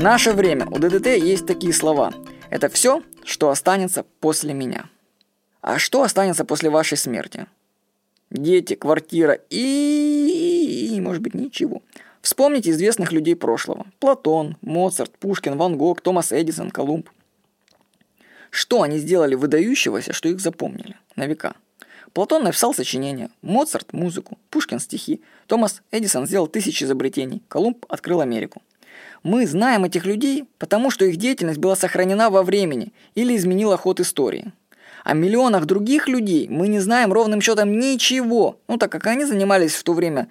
Наше 0.00 0.32
время. 0.32 0.64
У 0.66 0.78
ДДТ 0.78 1.06
есть 1.06 1.44
такие 1.44 1.72
слова. 1.72 2.14
Это 2.50 2.68
все, 2.68 3.02
что 3.24 3.50
останется 3.50 4.04
после 4.20 4.54
меня. 4.54 4.88
А 5.60 5.80
что 5.80 6.04
останется 6.04 6.44
после 6.44 6.70
вашей 6.70 6.96
смерти? 6.96 7.46
Дети, 8.30 8.76
квартира 8.76 9.40
и, 9.50 10.96
может 11.02 11.20
быть, 11.20 11.34
ничего. 11.34 11.82
Вспомните 12.22 12.70
известных 12.70 13.10
людей 13.10 13.34
прошлого. 13.34 13.86
Платон, 13.98 14.56
Моцарт, 14.60 15.10
Пушкин, 15.18 15.58
Ван 15.58 15.76
Гог, 15.76 16.00
Томас 16.00 16.30
Эдисон, 16.30 16.70
Колумб. 16.70 17.10
Что 18.50 18.82
они 18.82 18.98
сделали 18.98 19.34
выдающегося, 19.34 20.12
что 20.12 20.28
их 20.28 20.38
запомнили 20.38 20.96
на 21.16 21.26
века? 21.26 21.56
Платон 22.12 22.44
написал 22.44 22.72
сочинения, 22.72 23.30
Моцарт– 23.42 23.92
музыку, 23.92 24.38
Пушкин– 24.50 24.78
стихи, 24.80 25.22
Томас 25.48 25.82
Эдисон 25.90 26.28
сделал 26.28 26.46
тысячи 26.46 26.84
изобретений, 26.84 27.42
Колумб 27.48 27.84
открыл 27.88 28.20
Америку. 28.20 28.62
Мы 29.22 29.46
знаем 29.46 29.84
этих 29.84 30.06
людей, 30.06 30.48
потому 30.58 30.90
что 30.90 31.04
их 31.04 31.16
деятельность 31.16 31.58
была 31.58 31.76
сохранена 31.76 32.30
во 32.30 32.42
времени 32.42 32.92
или 33.14 33.36
изменила 33.36 33.76
ход 33.76 34.00
истории. 34.00 34.52
О 35.04 35.14
миллионах 35.14 35.64
других 35.64 36.08
людей 36.08 36.48
мы 36.48 36.68
не 36.68 36.80
знаем 36.80 37.12
ровным 37.12 37.40
счетом 37.40 37.78
ничего, 37.78 38.58
ну 38.68 38.76
так 38.76 38.92
как 38.92 39.06
они 39.06 39.24
занимались 39.24 39.74
в 39.74 39.82
то 39.82 39.92
время 39.92 40.28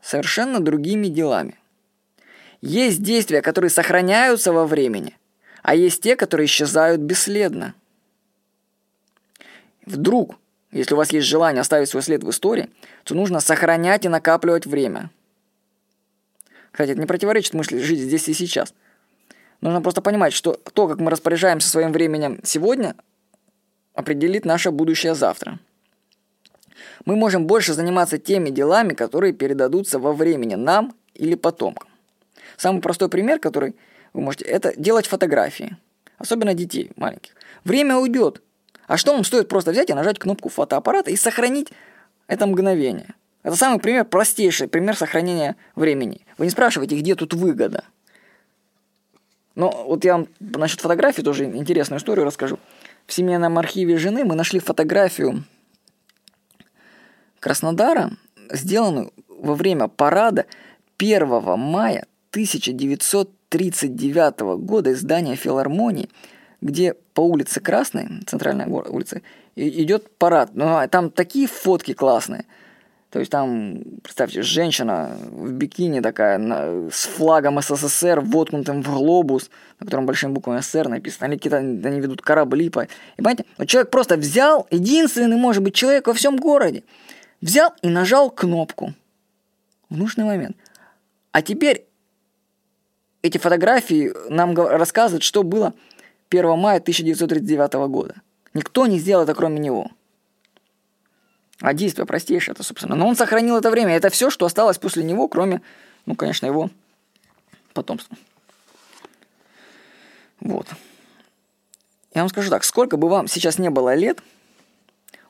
совершенно 0.00 0.60
другими 0.60 1.08
делами. 1.08 1.58
Есть 2.60 3.02
действия, 3.02 3.42
которые 3.42 3.70
сохраняются 3.70 4.52
во 4.52 4.66
времени, 4.66 5.16
а 5.62 5.74
есть 5.74 6.02
те, 6.02 6.14
которые 6.16 6.46
исчезают 6.46 7.00
бесследно. 7.00 7.74
Вдруг, 9.84 10.36
если 10.70 10.94
у 10.94 10.96
вас 10.96 11.12
есть 11.12 11.26
желание 11.26 11.60
оставить 11.60 11.88
свой 11.88 12.02
след 12.02 12.22
в 12.22 12.30
истории, 12.30 12.70
то 13.04 13.14
нужно 13.14 13.40
сохранять 13.40 14.04
и 14.04 14.08
накапливать 14.08 14.66
время. 14.66 15.10
Кстати, 16.72 16.90
это 16.90 17.00
не 17.00 17.06
противоречит 17.06 17.54
мысли 17.54 17.78
жить 17.78 18.00
здесь 18.00 18.28
и 18.28 18.34
сейчас. 18.34 18.74
Нужно 19.60 19.80
просто 19.80 20.02
понимать, 20.02 20.32
что 20.32 20.54
то, 20.54 20.88
как 20.88 20.98
мы 20.98 21.10
распоряжаемся 21.10 21.68
своим 21.68 21.92
временем 21.92 22.40
сегодня, 22.42 22.96
определит 23.94 24.44
наше 24.44 24.70
будущее 24.70 25.14
завтра. 25.14 25.60
Мы 27.04 27.14
можем 27.14 27.46
больше 27.46 27.74
заниматься 27.74 28.18
теми 28.18 28.50
делами, 28.50 28.94
которые 28.94 29.32
передадутся 29.32 29.98
во 29.98 30.12
времени 30.12 30.54
нам 30.54 30.94
или 31.14 31.34
потомкам. 31.34 31.88
Самый 32.56 32.80
простой 32.80 33.08
пример, 33.08 33.38
который 33.38 33.76
вы 34.12 34.22
можете, 34.22 34.44
это 34.46 34.72
делать 34.76 35.06
фотографии. 35.06 35.76
Особенно 36.18 36.54
детей 36.54 36.90
маленьких. 36.96 37.34
Время 37.64 37.96
уйдет. 37.96 38.42
А 38.86 38.96
что 38.96 39.12
вам 39.12 39.24
стоит 39.24 39.48
просто 39.48 39.72
взять 39.72 39.90
и 39.90 39.94
нажать 39.94 40.18
кнопку 40.18 40.48
фотоаппарата 40.48 41.10
и 41.10 41.16
сохранить 41.16 41.68
это 42.26 42.46
мгновение? 42.46 43.14
Это 43.42 43.56
самый 43.56 43.80
пример, 43.80 44.04
простейший 44.04 44.68
пример 44.68 44.96
сохранения 44.96 45.56
времени. 45.74 46.20
Вы 46.38 46.44
не 46.46 46.50
спрашиваете, 46.50 46.96
где 46.98 47.16
тут 47.16 47.34
выгода. 47.34 47.84
Но 49.54 49.70
вот 49.86 50.02
я 50.04 50.14
вам 50.14 50.28
насчет 50.40 50.80
фотографии 50.80 51.20
тоже 51.22 51.44
интересную 51.44 51.98
историю 51.98 52.24
расскажу. 52.24 52.58
В 53.06 53.12
семейном 53.12 53.58
архиве 53.58 53.98
жены 53.98 54.24
мы 54.24 54.36
нашли 54.36 54.60
фотографию 54.60 55.44
Краснодара, 57.40 58.12
сделанную 58.50 59.12
во 59.28 59.54
время 59.54 59.88
парада 59.88 60.46
1 60.98 61.28
мая 61.58 62.06
1939 62.30 64.40
года 64.64 64.92
издания 64.92 65.34
филармонии, 65.34 66.08
где 66.60 66.94
по 67.12 67.22
улице 67.22 67.58
Красной, 67.60 68.22
центральная 68.26 68.68
улица, 68.68 69.20
идет 69.56 70.16
парад. 70.16 70.50
Ну, 70.54 70.76
а 70.76 70.86
там 70.86 71.10
такие 71.10 71.48
фотки 71.48 71.92
классные– 71.92 72.46
то 73.12 73.18
есть 73.18 73.30
там, 73.30 73.82
представьте, 74.02 74.40
женщина 74.40 75.14
в 75.20 75.52
бикини 75.52 76.00
такая, 76.00 76.38
на, 76.38 76.90
с 76.90 77.04
флагом 77.04 77.60
СССР, 77.60 78.20
воткнутым 78.20 78.82
в 78.82 78.90
глобус, 78.90 79.50
на 79.78 79.84
котором 79.84 80.06
большими 80.06 80.32
буквами 80.32 80.60
СССР 80.60 80.88
написано, 80.88 81.26
или 81.26 81.36
какие-то 81.36 81.58
они 81.58 82.00
ведут 82.00 82.22
корабли. 82.22 82.70
По... 82.70 82.84
И 82.84 82.88
понимаете, 83.18 83.44
вот 83.58 83.68
человек 83.68 83.90
просто 83.90 84.16
взял, 84.16 84.66
единственный, 84.70 85.36
может 85.36 85.62
быть, 85.62 85.74
человек 85.74 86.06
во 86.06 86.14
всем 86.14 86.38
городе, 86.38 86.84
взял 87.42 87.74
и 87.82 87.88
нажал 87.88 88.30
кнопку 88.30 88.94
в 89.90 89.98
нужный 89.98 90.24
момент. 90.24 90.56
А 91.32 91.42
теперь 91.42 91.84
эти 93.20 93.36
фотографии 93.36 94.10
нам 94.30 94.56
рассказывают, 94.56 95.22
что 95.22 95.42
было 95.42 95.74
1 96.30 96.58
мая 96.58 96.78
1939 96.78 97.74
года. 97.90 98.14
Никто 98.54 98.86
не 98.86 98.98
сделал 98.98 99.24
это, 99.24 99.34
кроме 99.34 99.58
него. 99.58 99.90
А 101.62 101.74
действие 101.74 102.06
простейшее 102.06 102.54
это, 102.54 102.64
собственно. 102.64 102.96
Но 102.96 103.06
он 103.06 103.14
сохранил 103.14 103.56
это 103.56 103.70
время. 103.70 103.94
Это 103.94 104.10
все, 104.10 104.30
что 104.30 104.46
осталось 104.46 104.78
после 104.78 105.04
него, 105.04 105.28
кроме, 105.28 105.62
ну, 106.06 106.16
конечно, 106.16 106.44
его 106.44 106.70
потомства. 107.72 108.16
Вот. 110.40 110.66
Я 112.14 112.22
вам 112.22 112.28
скажу 112.28 112.50
так, 112.50 112.64
сколько 112.64 112.96
бы 112.96 113.08
вам 113.08 113.28
сейчас 113.28 113.58
не 113.58 113.70
было 113.70 113.94
лет, 113.94 114.20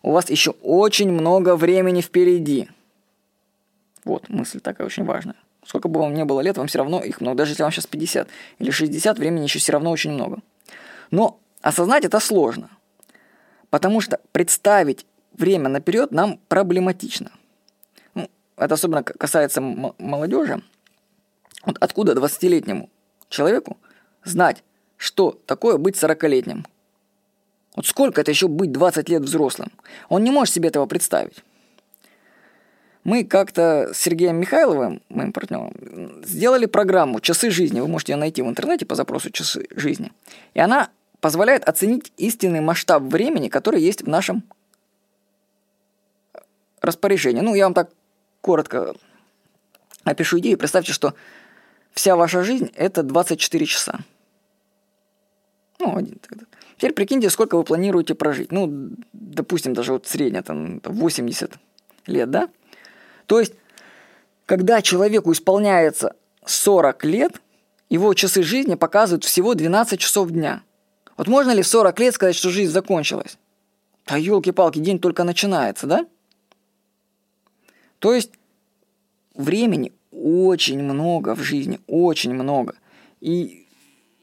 у 0.03 0.13
вас 0.13 0.31
еще 0.31 0.53
очень 0.63 1.13
много 1.13 1.55
времени 1.55 2.01
впереди. 2.01 2.69
Вот, 4.05 4.31
мысль 4.31 4.61
такая 4.61 4.87
очень 4.87 5.05
важная. 5.05 5.37
Сколько 5.67 5.89
бы 5.89 6.01
вам 6.01 6.15
не 6.15 6.25
было 6.25 6.41
лет, 6.41 6.57
вам 6.57 6.67
все 6.67 6.79
равно 6.79 7.05
их 7.05 7.21
много. 7.21 7.37
Даже 7.37 7.53
если 7.53 7.63
вам 7.63 7.71
сейчас 7.73 7.87
50 7.87 8.27
или 8.59 8.71
60, 8.71 9.19
времени 9.19 9.45
еще 9.45 9.59
все 9.59 9.73
равно 9.73 9.91
очень 9.91 10.13
много. 10.13 10.39
Но 11.11 11.39
осознать 11.61 12.07
это 12.07 12.19
сложно. 12.21 12.71
Потому 13.69 14.01
что 14.01 14.19
представить 14.33 15.05
время 15.35 15.69
наперед 15.69 16.13
нам 16.13 16.39
проблематично. 16.49 17.31
Ну, 18.15 18.29
это 18.57 18.75
особенно 18.75 19.03
касается 19.03 19.61
молодежи. 19.61 20.63
Вот 21.65 21.77
откуда 21.81 22.13
20-летнему 22.13 22.91
человеку 23.29 23.79
знать, 24.25 24.65
что 24.97 25.39
такое 25.47 25.79
быть 25.79 25.97
40-летним? 25.97 26.67
Вот 27.75 27.87
сколько 27.87 28.21
это 28.21 28.31
еще 28.31 28.49
быть 28.49 28.73
20 28.73 29.09
лет 29.09 29.23
взрослым? 29.23 29.73
Он 30.09 30.23
не 30.25 30.31
может 30.31 30.55
себе 30.55 30.69
этого 30.69 30.87
представить. 30.87 31.43
Мы 33.05 33.25
как-то 33.25 33.91
с 33.93 33.99
Сергеем 33.99 34.37
Михайловым, 34.37 35.03
моим 35.09 35.33
партнером, 35.33 36.23
сделали 36.25 36.67
программу 36.67 37.19
«Часы 37.21 37.51
жизни». 37.51 37.81
Вы 37.81 37.89
можете 37.89 38.13
ее 38.13 38.17
найти 38.17 38.43
в 38.43 38.47
интернете 38.47 38.87
по 38.87 38.95
запросу 38.95 39.31
«Часы 39.31 39.67
жизни». 39.75 40.13
И 40.55 40.61
она 40.61 40.91
позволяет 41.21 41.65
оценить 41.65 42.13
истинный 42.17 42.61
масштаб 42.61 43.03
времени, 43.03 43.49
который 43.49 43.81
есть 43.81 44.03
в 44.03 44.09
нашем 44.09 44.45
распоряжение. 46.83 47.43
Ну, 47.43 47.55
я 47.55 47.65
вам 47.65 47.75
так 47.75 47.91
коротко 48.41 48.95
опишу 50.05 50.39
идею. 50.41 50.59
Представьте, 50.59 50.93
что 50.93 51.15
вся 51.93 52.17
ваша 52.17 52.43
жизнь– 52.43 52.71
это 52.77 53.03
24 53.03 53.67
часа. 53.67 54.01
Ну, 55.79 55.97
один 55.97 56.19
тогда. 56.19 56.45
Теперь 56.77 56.93
прикиньте, 56.93 57.31
сколько 57.31 57.57
вы 57.57 57.65
планируете 57.65 58.15
прожить. 58.15 58.53
Ну, 58.53 58.91
допустим, 59.13 59.73
даже 59.75 59.93
вот 59.93 60.07
средняя, 60.07 60.43
там, 60.43 60.81
80 60.85 61.53
лет, 62.07 62.31
да? 62.31 62.49
То 63.27 63.41
есть, 63.41 63.55
когда 64.47 64.83
человеку 64.83 65.33
исполняется 65.33 66.17
40 66.45 67.05
лет, 67.05 67.41
его 67.89 68.15
часы 68.15 68.43
жизни 68.43 68.75
показывают 68.75 69.25
всего 69.25 69.55
12 69.55 70.01
часов 70.01 70.31
дня. 70.31 70.63
Вот 71.17 71.29
можно 71.29 71.53
ли 71.53 71.63
в 71.63 71.67
40 71.67 72.01
лет 72.01 72.15
сказать, 72.15 72.35
что 72.35 72.51
жизнь 72.51 72.73
закончилась? 72.73 73.39
Да 74.07 74.17
елки-палки, 74.17 74.79
день 74.79 74.99
только 74.99 75.25
начинается, 75.25 75.87
да? 75.87 76.07
То 78.03 78.13
есть 78.13 78.33
времени 79.33 79.93
очень 80.11 80.83
много 80.83 81.37
в 81.37 81.41
жизни, 81.41 81.79
очень 81.87 82.35
много. 82.35 82.75
И 83.21 83.69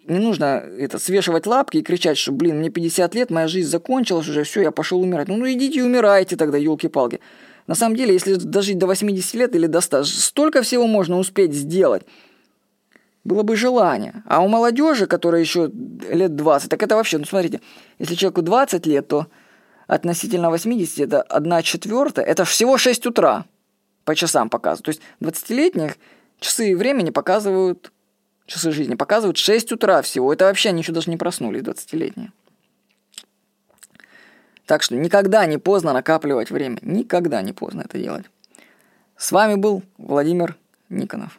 не 0.05 0.19
нужно 0.19 0.61
это 0.77 0.99
свешивать 0.99 1.47
лапки 1.47 1.77
и 1.77 1.81
кричать, 1.81 2.17
что, 2.17 2.33
блин, 2.33 2.57
мне 2.59 2.69
50 2.69 3.15
лет, 3.15 3.31
моя 3.31 3.47
жизнь 3.47 3.69
закончилась 3.69 4.27
уже, 4.27 4.43
все, 4.43 4.63
я 4.63 4.71
пошел 4.71 4.99
умирать. 4.99 5.29
Ну, 5.29 5.37
ну 5.37 5.49
идите 5.49 5.79
и 5.79 5.81
умирайте 5.81 6.35
тогда, 6.35 6.57
елки-палки. 6.57 7.21
На 7.67 7.75
самом 7.75 7.95
деле, 7.95 8.11
если 8.11 8.35
дожить 8.35 8.77
до 8.77 8.85
80 8.85 9.33
лет 9.35 9.55
или 9.55 9.67
до 9.67 9.79
100, 9.79 10.03
столько 10.03 10.61
всего 10.61 10.85
можно 10.85 11.17
успеть 11.17 11.53
сделать. 11.53 12.03
Было 13.23 13.43
бы 13.43 13.55
желание. 13.55 14.23
А 14.25 14.41
у 14.41 14.49
молодежи, 14.49 15.07
которая 15.07 15.39
еще 15.39 15.71
лет 16.11 16.35
20, 16.35 16.69
так 16.69 16.83
это 16.83 16.97
вообще, 16.97 17.17
ну 17.17 17.23
смотрите, 17.23 17.61
если 17.97 18.15
человеку 18.15 18.41
20 18.41 18.85
лет, 18.87 19.07
то 19.07 19.27
относительно 19.87 20.49
80 20.49 20.99
это 20.99 21.21
1 21.21 21.61
четвертая, 21.61 22.25
это 22.25 22.43
всего 22.43 22.77
6 22.77 23.05
утра 23.05 23.45
по 24.09 24.15
часам 24.15 24.49
показывают. 24.49 24.85
То 24.85 24.89
есть 24.89 25.01
20-летних 25.21 25.95
часы 26.39 26.75
времени 26.75 27.11
показывают, 27.11 27.91
часы 28.47 28.71
жизни 28.71 28.95
показывают 28.95 29.37
6 29.37 29.73
утра 29.73 30.01
всего. 30.01 30.33
Это 30.33 30.45
вообще 30.45 30.69
они 30.69 30.81
еще 30.81 30.91
даже 30.91 31.11
не 31.11 31.17
проснулись, 31.17 31.61
20-летние. 31.61 32.31
Так 34.65 34.81
что 34.81 34.95
никогда 34.95 35.45
не 35.45 35.59
поздно 35.59 35.93
накапливать 35.93 36.49
время. 36.49 36.79
Никогда 36.81 37.43
не 37.43 37.53
поздно 37.53 37.81
это 37.81 37.99
делать. 37.99 38.25
С 39.15 39.31
вами 39.31 39.53
был 39.53 39.83
Владимир 39.99 40.57
Никонов. 40.89 41.37